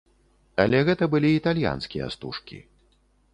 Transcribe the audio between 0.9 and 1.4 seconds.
былі